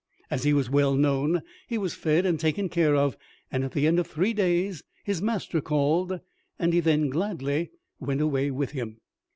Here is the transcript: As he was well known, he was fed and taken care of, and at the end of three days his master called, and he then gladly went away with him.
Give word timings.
As 0.31 0.41
he 0.45 0.51
was 0.51 0.67
well 0.67 0.95
known, 0.95 1.43
he 1.67 1.77
was 1.77 1.93
fed 1.93 2.25
and 2.25 2.39
taken 2.39 2.69
care 2.69 2.95
of, 2.95 3.15
and 3.51 3.63
at 3.63 3.73
the 3.73 3.85
end 3.85 3.99
of 3.99 4.07
three 4.07 4.33
days 4.33 4.81
his 5.03 5.21
master 5.21 5.61
called, 5.61 6.19
and 6.57 6.73
he 6.73 6.79
then 6.79 7.09
gladly 7.11 7.69
went 7.99 8.19
away 8.19 8.49
with 8.49 8.71
him. 8.71 8.97